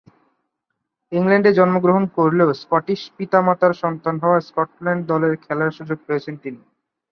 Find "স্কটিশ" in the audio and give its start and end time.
2.61-3.01